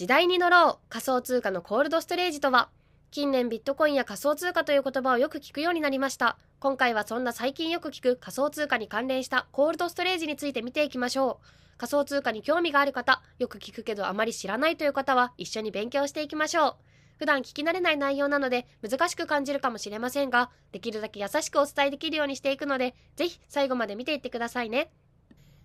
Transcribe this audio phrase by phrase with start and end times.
[0.00, 2.70] 時代に乗ろう仮想通貨のコールドストレージとは
[3.10, 6.38] 近年ビットコインや仮想通貨という言葉をよく聞くようになりました。
[6.58, 11.76] 今回はそんな最近よく聞く仮想通貨に関連したコールドストレージについて見ていきましょう。
[11.76, 16.76] 仮想通貨に興味がある方よく聞くけどあまり知らないという方は一緒に勉強していきましょう。
[17.18, 24.90] 普段聞き慣れない内容なので難しく感じるかもしれませんができるだけ優しくお伝えできるようにしていくのでぜひ最後まで見ていってくださいね。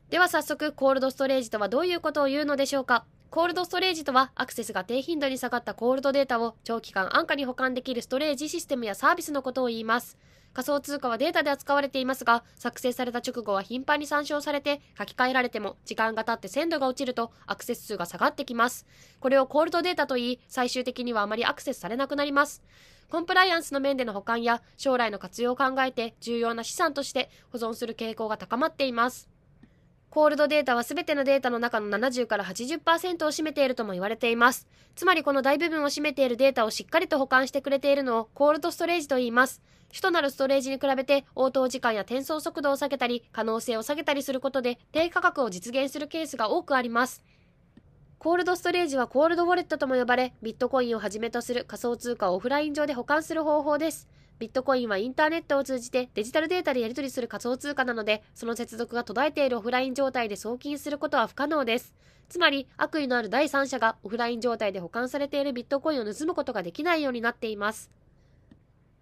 [0.09, 3.05] では早速コールドストレージとはどういうことを言うのでしょうか。
[3.29, 10.17] コールドストレージとはアクセスが低頻度に下がったコールドデータを長期間安価に保管できるストレージシステムやサービスのことを言います。
[10.53, 18.85] 仮想通貨はデータで扱われていますが作成された直後は頻繁に参照されて書き換えられても時間が経って鮮度が落ちるとアクセス数が下がってきます。
[19.19, 22.63] これをコールドデータと言い最終的にはあまりアクセスされなくなります。
[23.11, 29.34] コンプライアンスの面での保管や将来の活用を考えて重要な資産として保存する傾向が高まっています。
[30.15, 34.65] コールドデータは全てのデータの中の70から80%を占めているとも言われています。
[34.95, 39.61] つまりこの大部分を占めているデータをしっかりと保管してくれているのをコールドストレージと言います。
[39.91, 47.21] 主となるストレージに比べて応答時間や転送速度を下げたり、可能性を下げたりすることで低価格を実現するケースが多くあります。
[48.17, 54.07] コールドストレージはコールドウォレットとも呼ばれ、ビットコインをはじめとする仮想通貨をオフライン上で保管する方法です。
[54.37, 61.95] ビットコインはインターネットを通じてデジタルデータでやり取りする仮想通貨なので、その接続が途絶えているオフライン状態で送金することは不可能です。
[62.27, 67.89] つまり、悪意のある第三者がオフライン状態で保管されているビットコインを盗むことができないようになっています。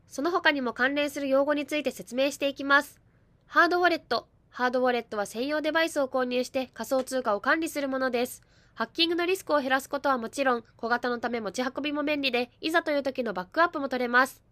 [0.07, 3.01] その他にも関連する用語について説明していきます。
[3.47, 4.27] ハードウォレット。
[4.49, 8.43] ハードウォレットは専用デバイスを購入して仮想通貨を管理するものです。
[8.75, 14.43] ハッキングのリスクを減らすことはもちろん、小型のため持ち運びも便利で、いざという時のバックアップも取れます。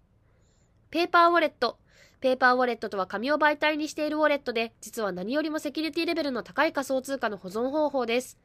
[0.91, 1.77] ペーパーウォレット。
[2.19, 8.37] ペーパーウォレットとは紙を媒体にしているウォレットで、実は何よりもセキュリティレベルの高い仮想通貨の保存方法です。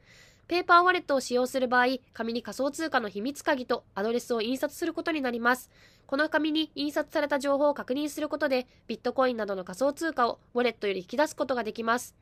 [0.47, 5.69] ペーパーウォレットを使用する場合、紙に仮想通貨の秘密鍵とアドレスを印刷することになります。
[6.05, 12.15] この紙に印刷された情報を確認することで、ビットコインなどの仮想通貨をウォレットより引き出すことができます。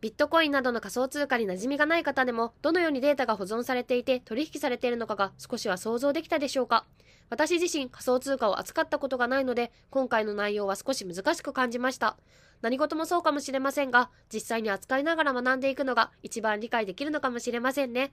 [0.00, 6.84] ビットコインなどの仮想通貨に馴染みがない方でも、どのようにデータが保存されていて取引されているのかが少しは想像できたでしょうか
[7.30, 12.16] 私自身仮想通貨を扱ったことがないので、今回の内容は少し難しく感じました。
[12.62, 18.12] 何事もそうかもしれませんが、実際に扱いながら学んでいくのが一番理解できるのかもしれませんね。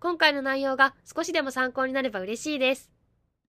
[0.00, 2.97] 今回の内容が少しでも参考になれば嬉しいです。